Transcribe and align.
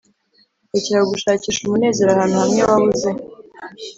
rekeraho 0.71 1.07
gushakisha 1.13 1.59
umunezero 1.63 2.09
ahantu 2.11 2.35
hamwe 2.41 2.61
wabuze. 2.69 3.09